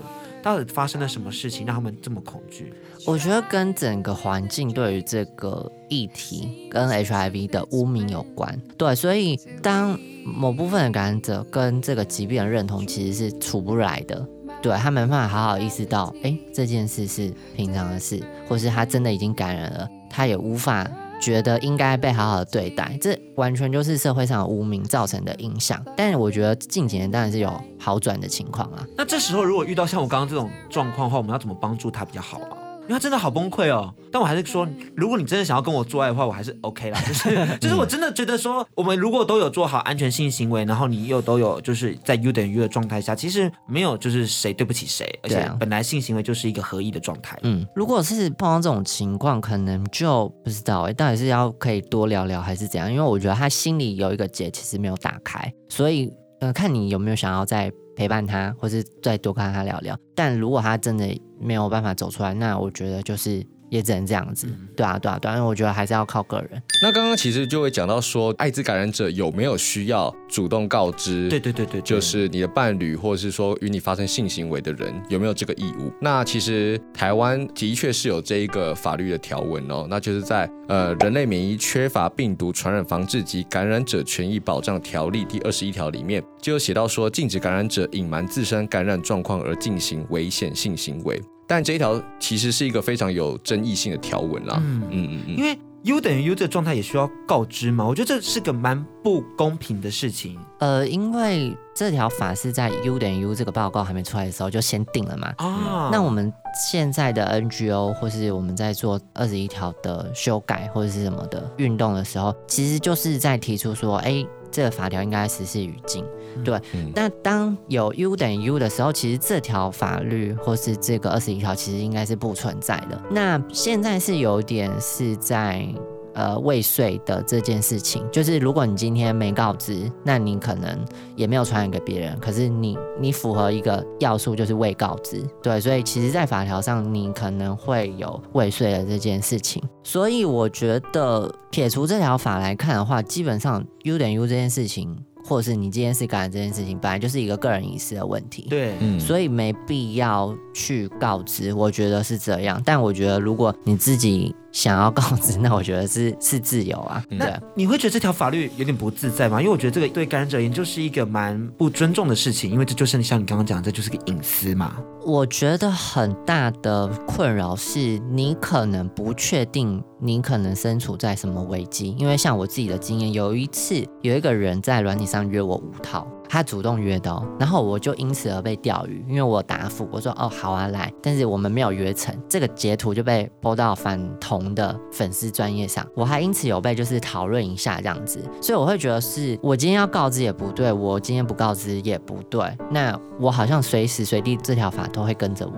[0.44, 2.70] 到底发生了什么事情让他们这么恐惧？
[3.07, 8.61] 我觉得跟整个环境对于这个议题跟 HIV 的污名有关。
[8.76, 14.28] 对，所以当某部分的感染者跟这个疾病的认同其实是处不来的。
[14.61, 20.87] 对，他没办法好好意识到，哎，这件事是平常的事，或是他真的已经感染了，他也无法
[21.20, 25.83] 觉得应该被好好的对待，这完全就是社会上无名造成的影响。
[25.96, 28.87] 但是我觉得近几年当然是有好转的情况啊。
[28.96, 32.57] 那这时候如果遇到像我刚刚这种状况的话，我们要怎么帮助他比较好啊？
[32.87, 37.01] 因为他真的好崩溃哦，但我还是说，如果你真的想要跟我做爱的话，我还是 OK 啦。
[37.01, 47.38] 就是 就是我真的觉得说，我们如果都有做好安全性行为，然后你又都有就是在 U 等于 U 的状态下，其实没有就是谁对不起谁，而且本来性行为就是一个合一的状态。
[47.42, 52.92] 嗯，如果是碰到这种情况，可能就不知道哎，到底是要可以多聊聊还是怎样？
[52.92, 59.98] 因为我觉得他心里有一个结，其实没有打开，所以呃，看你有没有想要再陪伴他，或是再多跟他聊聊。
[60.14, 63.44] 但如果他真的没有办法走出来，那我觉得就是。
[63.75, 64.47] 也只能这样子。
[64.77, 66.63] 对啊，对啊，对啊，因为我觉得还是要靠个人。
[66.81, 71.29] 那刚刚其实就会讲到说，艾滋感染者有没有需要主动告知？
[71.29, 75.93] 对对对对，就是你的伴侣或者是说与你发生性行为的人有没有这个义务？
[76.01, 91.21] 那其实台湾的确是有这一个法律的条文哦，那就是在呃《人类免疫缺乏病毒传染防治及感染者权益保障条例》第二十一条里面就有写到说，禁止感染者隐瞒自身感染状况而进行危险性行为。
[91.46, 94.57] 但这一条其实是一个非常有争议性的条文啦。
[94.62, 100.38] 嗯嗯嗯嗯，因为 U 等于 U 这个状态也需要告知嘛，我觉得这是个蛮不公平的事情。
[100.59, 105.35] 呃，因为这条法是在 U 等于 U 这个报告还没出来的时候就先定了嘛。
[105.37, 106.33] 啊，那我们
[106.70, 114.24] 现在的 NGO 或是我们在做二十一条的修改或者是什么的运动的时候，其实就是在提出说，哎。
[114.55, 116.05] 这个法条应该实施语境，
[116.45, 116.57] 对。
[116.73, 123.03] 嗯、那当有 U 等于 U 的时候，其实这条法律或是这个二十一条其实应该是不存在的。
[123.11, 125.67] 那现在是有点是在。
[126.14, 130.79] 呃，未遂的这件事情，就是如果你今天没告知，那你可能
[131.16, 132.18] 也没有传染给别人。
[132.20, 139.62] 可是你你符合一个要素，就是未告知，对，所以其实，在法条上，你可能会有未遂的这件事情。
[139.83, 144.96] 所以我觉得，撇除这条法来看的话，基本上 U 等于 U 这件事情。
[145.27, 152.61] 或者是你今天是感染这件事情，本来就是一个个人隐私的问题，对，嗯，所以没必要去告知，我觉得是这样。
[152.62, 157.05] 但我觉得如果你自己想要告知， 那我觉得是是自由啊。
[157.11, 159.40] 对，那你会觉得这条法律有点不自在吗？
[159.40, 164.77] 因为我觉得这个对感染者而言就是一个蛮不尊重的事情，因为这就是像你刚刚讲的，这就是个隐私嘛。
[165.05, 176.07] 我觉得很大的困扰是你可能不确定你可能身处在什么危机，因为像我自己的经验，有一次有一个人在软体上约我五套。
[176.29, 195.53] 他主动约的，然后我就因此而被钓鱼，因为我答复我说哦好啊来，但是我们没有约成，这个截图就被播到反同的粉丝专业上，我还因此有被就是讨论一下这样子，所以我会觉得是我今天要告知也不对，我今天不告知也不对，那我好像随时随地这条法都会跟着我。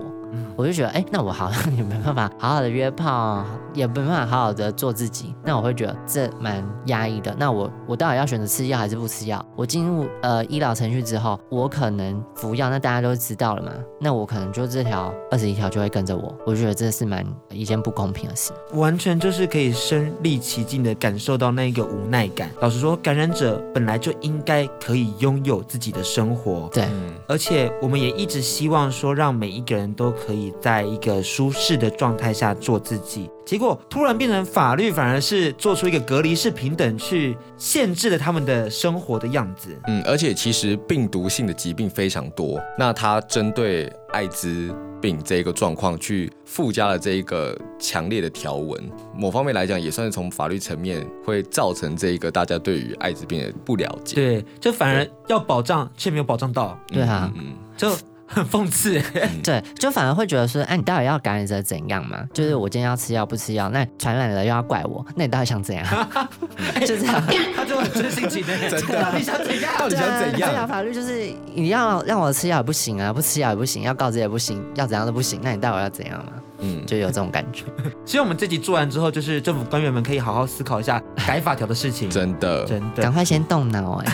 [0.57, 3.45] 我就觉得，哎，那我好像 也没办法好好的约炮，
[3.75, 7.35] 也没办法好好的做自己，那我会觉得这蛮压抑的。
[7.39, 9.45] 那我我到底要选择吃药还是不吃药？
[9.55, 13.73] 我进入呃医疗程序之后，我可能服药，那大家都知道了嘛？
[14.01, 16.35] 那我可能就这条二十一条就会跟着我。
[16.47, 22.51] 我觉得这是蛮一件不公平的事，完全就是可以身历其境的感受到那个无奈感。
[22.61, 26.89] 老实说，感染者本来就应该可以拥有自己的生活，对，
[27.29, 30.53] 而且我们也一直希望说，让每一个人都可以。
[30.61, 39.77] 在一个舒适的状态下做自己，结果突然变成法律，反而是做出一个隔离式平等，去限制了他们的生活的样子。
[39.87, 48.83] 嗯，而且其实病毒性的疾病非常多，那它针对艾滋病这一个状况去附加了这一个强烈的条文，
[49.15, 54.15] 某方面来讲也算是从法律层面会造成这一个大家对于艾滋病的不了解。
[54.17, 56.79] 对，就反而要保障却没有保障到。
[56.89, 57.91] 对啊，嗯，就。
[58.27, 59.01] 很讽刺，
[59.43, 62.25] 对，就反而会觉得说，哎、啊，你到底要感染者怎样嘛？
[62.33, 65.85] 就是我今天要吃药不吃药，那传染了又要怪我，那你到底想怎样？
[66.81, 67.23] 就这样，
[67.55, 69.73] 他就很真性情的， 真的， 你想怎样？
[69.79, 70.51] 到底想怎样？
[70.51, 76.33] 这条法律就是你要让我吃药也不行啊，不吃药也不行，要告知也不行，要怎样都不行，那你到底要怎样嘛？
[76.59, 77.65] 嗯，就有这种感觉。
[78.07, 82.09] 希望我们这集做完之后，就是政府官员们可以好好思考一下改法条的事情。
[82.09, 84.13] 真的，真的，赶快先动脑哎、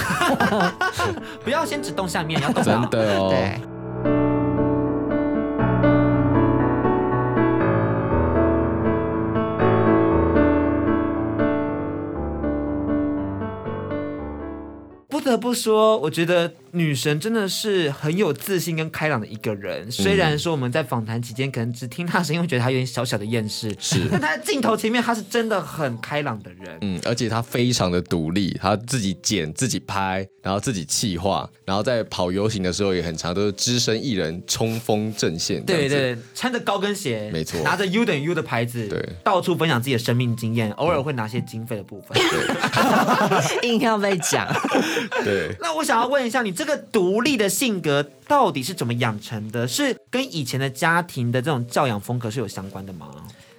[0.50, 0.72] 欸，
[1.44, 2.80] 不要先只动下面，要动脑。
[2.80, 3.28] 真的哦。
[3.30, 3.71] 对。
[15.08, 19.90] 不得不说，我觉得女神真的是很有自信跟开朗的一个人。
[19.90, 24.00] 虽然说我们在访谈期间可能只听她声音，会觉得她有点小小的厌世，是。
[24.10, 26.78] 但她在镜头前面，她是真的很开朗的人。
[26.80, 35.62] 嗯，而且她非常的独立，她自己剪、自己拍，然后自己企划，然后在跑游行的时候也很常都是只身一人冲锋阵线。
[35.64, 44.48] 对对对，穿着高跟鞋，没错，拿着 U 等于 U 的牌子，对，到处分享自己的生命经验，偶尔会拿些经费的部分，对 硬要被讲。
[45.22, 49.66] 对，那我想要问一下，你这个独立的性格到底是怎么养成的？
[49.66, 53.08] 是跟以前的家庭的这种教养风格是有相关的吗？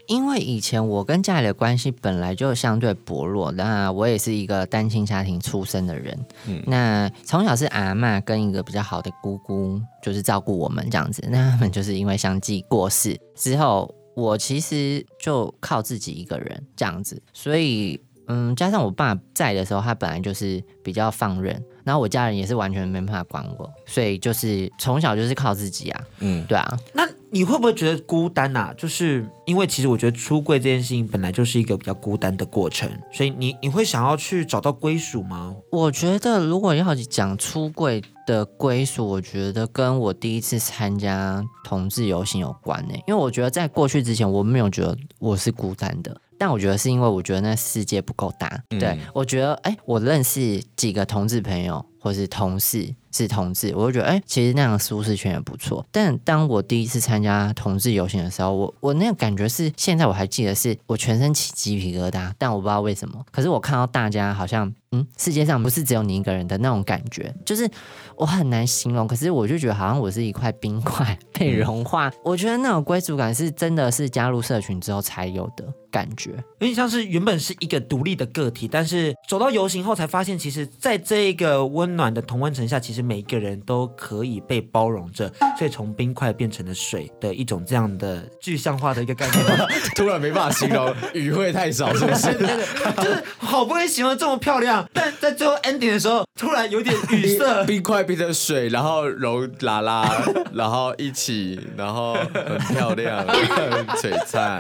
[0.08, 6.18] 因为以前我跟家里的关系本来就相对薄弱，那我也是一个单亲家庭出身的人。
[6.48, 11.22] 嗯，那从小是阿嬷跟一个比较好的姑姑，就是照顾我们这样子。
[11.30, 18.00] 那他们就是因为相继过世之后，我其实就靠自己一个人这样子，所以。
[18.30, 26.04] 嗯，加上我爸在的时候，他本来就是比较放任，然后我家人也是完全没办法管我，所以就是从小就是靠自己啊。
[26.20, 26.80] 嗯，对啊。
[26.94, 28.72] 那你会不会觉得孤单呐？
[28.78, 35.56] 就是因为其实我觉得出柜这件事情本来就是一个比较孤单的过程，所以你你会想要去找到归属吗？
[35.72, 42.94] 我觉得如果要讲出柜的归属，我觉得跟我第一次参加同志游行有关呢。
[43.08, 46.16] 因为我觉得在过去之前，我没有觉得我是孤单的。
[46.38, 55.86] 但我觉得是因为我觉得那世界不够大，对，我觉得哎，我认识几个同志朋友或是同事是同志，我就觉得哎，其实那样舒适圈也不错。
[55.92, 63.24] 但当我第一次参加同志游行的时候，我我那个感觉是现在我还记得是我全身起鸡皮疙瘩，但我不知道为什么。
[63.32, 67.70] 可是我看到大家好像嗯，世界上不是只有你一个人的那种感觉，就是
[68.16, 69.08] 我很难形容。
[69.08, 75.64] 可是我就觉得好像我是一块冰块被融化，嗯、我觉得那种归属感是真的是加入社群之后才有的。
[75.94, 89.44] 感觉有点像是原本是一个独立的个体，但是走到游行后才发现，其实在这一个温暖的同温层下，其实每一个人都可以被包容着，所以从冰块变成了水的一种这样的具象化的一个概念。
[89.96, 92.34] 突然没办法形容，语汇太少，是不是？
[92.98, 97.64] 就是好不容易形容这么漂亮，但在最后 ending 的时候，突然有点语塞。
[97.66, 100.24] 冰块变成水，然后柔啦啦，
[100.54, 104.60] 然后一起，然后很漂亮，很璀璨，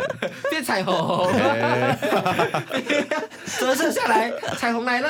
[0.49, 1.31] 变彩虹。
[3.59, 5.09] 折射下来，彩虹来了！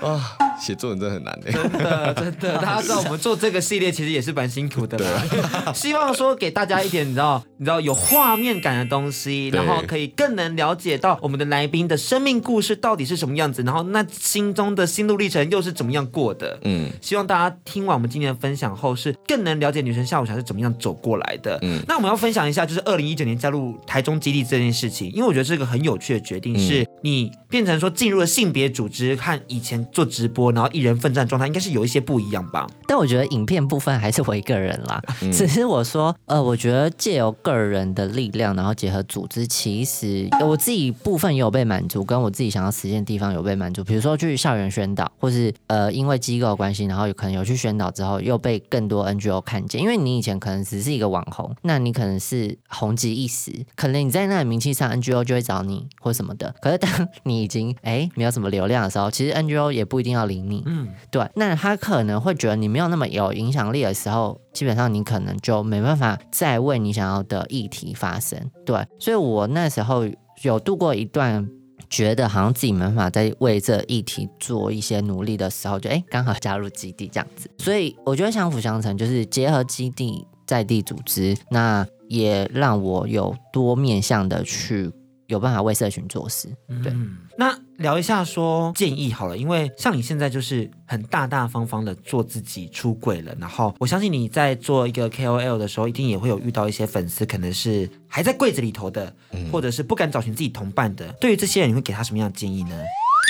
[0.00, 2.58] 啊，写作文真的很难的，真的真的。
[2.62, 5.24] 大家知道我们做这个系列其实也是蛮辛苦的啦。
[5.74, 16.58] 希望说给大家一点你知道你知道有画面感的东西，然后可以更能了解到我们的来宾的生命故事到底是什么样子，然后那心中的心路历程又是怎么样过的。
[16.62, 21.58] 嗯，希望大家听完我们今天的分享后，是更能了解女神下午茶是怎么样走过来的。
[21.62, 32.66] 嗯，那我们要分享一下，就是二零一九年加入台中基地这件事情，因为我觉得这个很有趣的决定，是你变成说进入了性别组织，和以前做直播，然后一人奋战状态，应该是有一些不一样吧？
[32.86, 56.90] 但我觉得影片部分还是我一个人啦，嗯、只是我说，呃，我觉得借由个人的力量，然后结合组织，其实我自己部分也有被满足，跟我自己想要实现的地方有被满足，比如说去校园宣导，或是呃因为机构的关系，然后有可能有去宣导之后，又被更多 NGO 看见，因为你以前可能只是一个网红，那你可能是红极一时，可能你在那里名气上 NGO 就会找你或什么的，可是当
[57.22, 70.02] 你已经哎没有什么流量的时候，其实 NGO 也不一定要理你，嗯，对，那他可能会觉得你没有那么有影响力的时候，基本上你可能就没办法再为你想要的议题发声，对，所以我那时候
[70.42, 71.48] 有度过一段
[71.88, 81.86] 觉得好像自己没办法再为这议题做一些努力的时候，就哎刚好加入基地这样子，所以我觉得相辅相成，就是结合基地在地组织那。
[82.10, 84.90] 也让我有多面向的去
[85.26, 86.48] 有办法为社群做事。
[86.82, 86.90] 对，
[87.36, 101.06] 那聊一下说建议好了，因为像你现在就是很大大方方的做自己出轨了，然后我相信你在做一个 KOL 的时候，一定也会有遇到一些粉丝可能是还在柜子里头的，嗯、或者是不敢找寻自己同伴的。
[101.20, 102.76] 对于这些人，你会给他什么样的建议呢？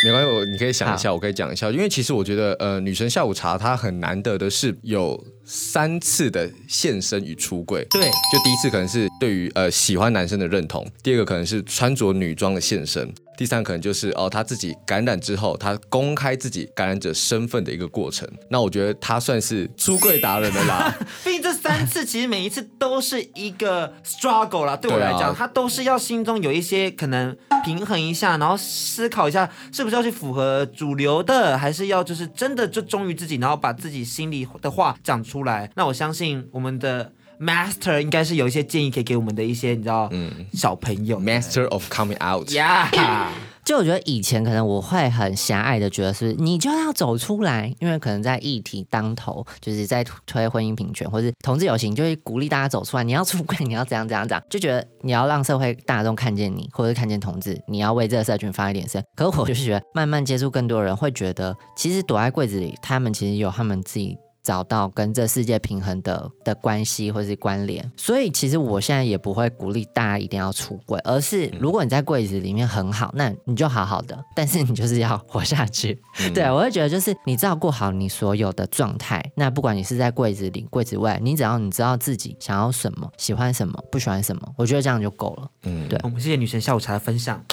[0.04, 7.84] 没关系，我你可以想一下，我可以讲一下，因为其实我觉得，呃，女神下午茶它很难得的是有三次的现身与出柜。
[7.90, 13.12] 对，就第一次可能是对于呃喜欢男生的认同，第二个可能是穿着女装的现身。
[13.36, 18.28] 第三可能就是哦，他自己感染之后，他公开自己感染者身份的一个过程。
[18.50, 20.92] 那我觉得他算是出柜达人了啦。
[21.22, 35.70] 毕竟这三次其实每一次都是一个 struggle 啦，对我来讲，啊、他都是要心中有一些可能平衡一下，然后思考一下是不是要去符合主流的，还是要就是真的就忠于自己，然后把自己心里的话讲出来。
[35.76, 37.12] 那我相信我们的。
[37.40, 41.18] Master 应该是有一些建议可以给我们的一些你知道，嗯，小朋友。
[41.20, 42.48] Master of coming out。
[42.48, 43.28] Yeah。
[43.64, 59.02] 就我觉得以前可能我会很狭隘的觉得是，你就要走出来，因为可能在议题当头，就是在推婚姻平权或是同志游行，就会鼓励大家走出来，你要出柜，你要怎样怎样怎样，就觉得你要让社会大众看见你，或者看见同志，你要为这个社群发一点声。
[59.14, 64.16] 可是我就是觉得，慢慢接触更多人，会觉得其实躲在柜子里，他们其实有他们自己。
[64.48, 76.00] 找到跟这世界平衡的的关系或是关联，所以其实我现在也不会鼓励大家一定要出柜，而是如果你在柜子里面很好，那你就好好的，但是你就是要活下去。
[76.20, 85.50] 嗯、对，我会觉得就是你照顾好你所有的状态，那不管你是在柜子里、柜子外，你只要你知道自己想要什么、喜欢什么、不喜欢什么，我觉得这样就够了。
[85.64, 86.00] 嗯，对。
[86.02, 87.44] 我们谢谢女神下午茶的分享。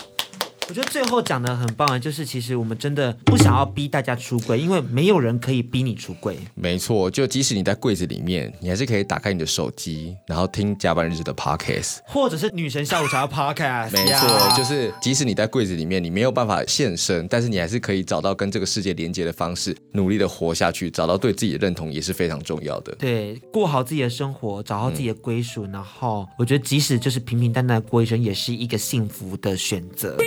[0.67, 6.35] 我觉得最后讲的很棒啊，就是其实我们真的不想要逼大家出柜，因为没有人可以逼你出柜。
[6.55, 13.91] 没错，就即使你在柜子里面，你还是可以打开你的手机，然后听加班日志的 podcast，或者是女神下午茶 podcast。
[13.91, 22.95] 没错，就是即使你在柜子里面，你没有办法现身，但是你还是可以找到跟这个世界连接的方式，努力的活下去，找到对自己的认同也是非常重要的。
[22.95, 30.17] 对，过好自己的生活，找到自己的归属，嗯、然后我觉得即使就是平平淡淡的过一生，也是一个幸福的选择。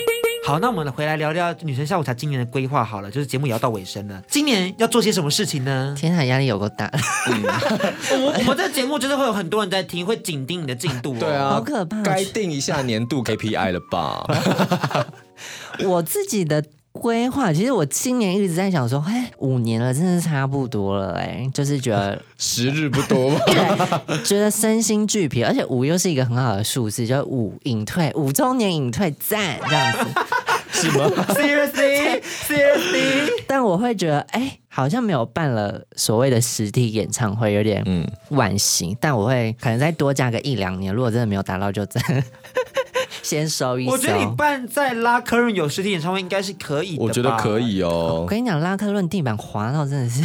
[0.48, 5.94] 好，那我们回来聊聊女神下午茶今年的规划好了，就是节目也要到尾声了，今年要做些什么事情呢？
[5.94, 6.90] 天啊，压力有够大。
[7.26, 7.42] 嗯、
[8.24, 11.16] 我我们这节目就是会有很多人在听，会紧盯你的进度、哦。
[11.20, 12.00] 对啊，好可怕。
[12.00, 14.26] 该定一下年度 KPI 了吧？
[15.84, 16.64] 我自己的。
[16.92, 23.38] 规划，其实我今年一直在想说，哎，五年了，真的差不多了，哎，就是觉得 时日不多嘛，
[24.24, 29.98] 觉得身心俱疲，而且五又是一个很好的数字，就五隐退，五周年隐退赞这样子，
[30.80, 33.44] 是吗？Seriously，Seriously，Seriously?
[33.46, 42.02] 但我会觉得，哎，好像没有办了所谓的实体演唱会，有点嗯惋惜，但我会可能再多加个一两年，如果真的没有达到，就真。
[43.28, 43.92] 先收一收。
[43.92, 47.02] 我觉得你办在拉科润有实体演唱会应该是可以的。
[47.02, 48.20] 我觉得可以哦。
[48.22, 50.22] 我跟你讲，拉科润地板滑到真的是，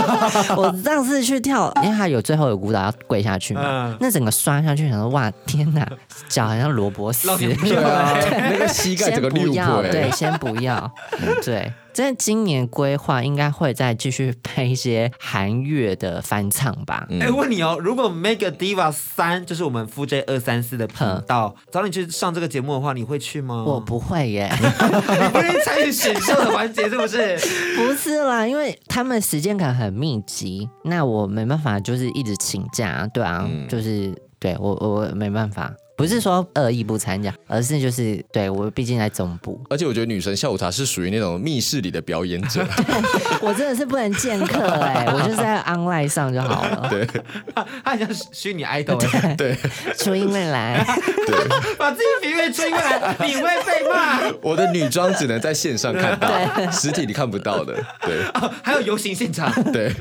[0.56, 5.86] 我上次去跳，因为他有最后有舞蹈要跪下去嘛，嗯、那整个刷下去，想说哇天哪，
[6.28, 8.16] 脚好像萝卜丝，对啊，
[8.50, 10.90] 那个膝盖整个不要，对，先不要，
[11.20, 11.70] 嗯、对。
[11.98, 17.04] 在今年规划应该会再继续拍一些韩乐的翻唱吧。
[17.10, 23.64] 哎、嗯，欸、问你哦，如果 Mega Diva 三就是我们 FJ 二三四的频道找你去上这个节目的话，你会去吗？
[23.66, 27.36] 我不会耶， 你不会参与选秀的环节是不是？
[27.76, 35.74] 不是啦，因为他们时间感很密集，那我没办法就是一直请假，对啊，嗯、就是对我我没办法。
[35.98, 42.64] 不是说恶意不参加，而是就是对我毕竟在总部，而且我觉得女神下午茶是属于那种密室里的表演者，
[43.42, 46.86] 我真的是不能见客哎、欸，我就是在 online 上就好了。
[46.88, 47.04] 对，
[47.52, 48.96] 他好像虚拟 idol，
[49.34, 49.56] 对，
[49.98, 50.86] 初音未来，
[51.26, 54.20] 对，把自己比喻初音未来，你会被骂。
[54.40, 56.70] 我的女装只能在线上看到，对。
[56.70, 57.74] 实体你看不到的。
[58.02, 59.92] 对，哦，还有游行现场，对，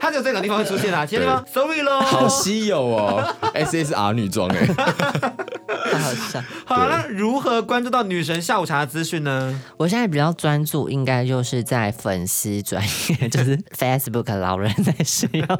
[0.00, 3.22] 他只有这个地方会出现啊，其他地方，sorry 咯，好稀有哦
[3.54, 5.27] ，SSR 女装哎、欸。
[5.98, 6.42] 好笑。
[6.64, 9.58] 好了，那如何关注到女神下午茶的资讯呢？
[9.76, 15.56] 我现在比较专注，应该就是在粉丝专业，就是 Facebook 老人在使用的。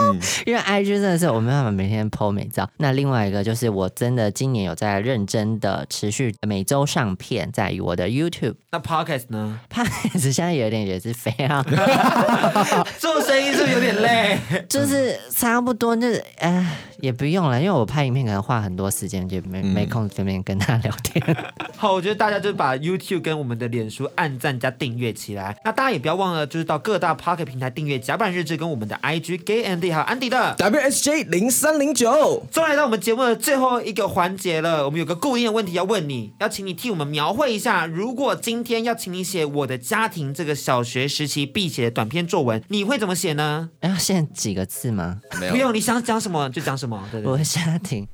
[0.00, 2.68] 嗯，因为 IG 真的是我没办法每天 po 美照。
[2.78, 8.54] 那另外一个就是我真的今年有在认真的持续每周上片，在于我的 YouTube。
[8.70, 11.62] 那 Podcast 呢？Podcast 现在有点也是非常
[12.98, 14.38] 做生意是不是有点累？
[14.68, 21.36] 就是差不多，就是哎，也不用了，因为我拍影片可能花很多时间，就没、嗯、没空随便跟他聊天。
[21.76, 25.56] 好，我觉得大家就把 YouTube 跟我们的脸书按赞加订阅起来。
[25.64, 32.46] 那大家也不要忘了，就是到各大 Pocket 平台订阅甲板日志跟我们的 IG Gay Andy 还有安迪的 WSJ 零三零九。
[32.50, 43.70] 终于来到我们节目的最后一个环节了，我们有个固定的问题要问你，要请你替我们描绘一下，如果今天要请你写我的家庭这个小学时期必写的短篇作文，你会怎么写呢？
[43.80, 45.20] 要写几个字吗？
[45.40, 47.02] 没有，不用，你想讲什么就讲什么。
[47.10, 48.06] 对对对，我的家庭。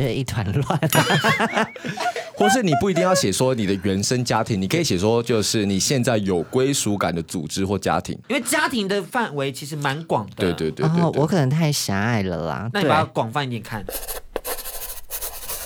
[0.00, 0.80] 就是一团乱，
[2.34, 10.36] 或是你不一定要写说你的原生家庭，你可以写说就是你现在有归属感的组织或家庭，因为家庭的范围其实蛮广的。
[10.36, 12.70] 对对对，对，对，哦，我可能太狭隘了啦。
[12.72, 13.84] 那你把它广泛一点看。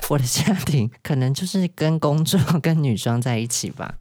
[0.09, 3.95] 我的家庭可能就是跟工作 跟女装在一起吧。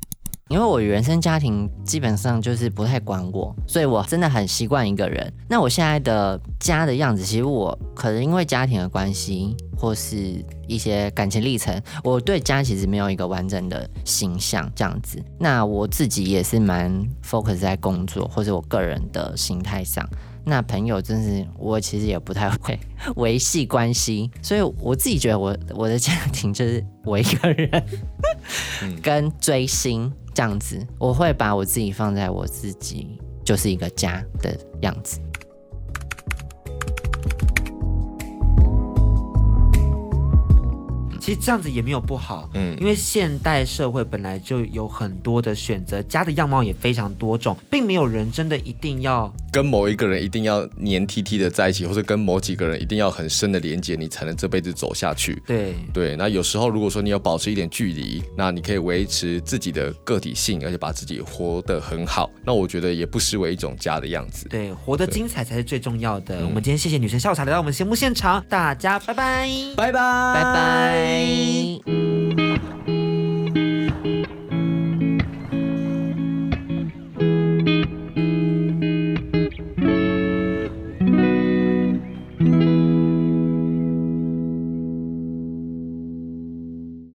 [0.50, 5.34] 因为我原生家庭基本上就是不太管我，所以我真的很习惯一个人。
[5.48, 15.24] 那我现在的家的样子，其实我可能因为家庭的关系，或是一些感情历程，我对家其实没有一个完整的形象这样子。
[15.40, 16.92] 那我自己也是蛮
[17.26, 20.08] focus 在工作或者我个人的心态上。
[20.46, 22.80] 那朋友真是我其实也不太会
[23.18, 27.84] 维系关系，所以我自己觉得我我的家庭就是我一个人
[29.02, 30.12] 跟追星。
[30.36, 35.20] 这样子，我会把我自己放在我自己就是一个家的样子。
[41.22, 49.32] 其实这样子也没有不好，嗯，因为现代社会本来就有很多的选择，家的样貌也非常多种，并没有人真的一定要。
[49.54, 55.40] 跟某一个人一定要黏 T T 的在一起，或者跟某几个人一定要很深的连接，你才能这辈子走下去。
[55.46, 64.50] 对对，那有时候如果说你要保持一点距离，那你可以维持自己的个体性，而且把自己活得很好，那我觉得也不失为一种家的样子。
[64.50, 66.48] 对，活得精彩才是最重要的。
[66.48, 71.80] 我们今天谢谢女神下午茶来到我们节目现场，大家拜拜，拜拜，拜拜。
[71.86, 71.94] 拜
[74.04, 74.23] 拜。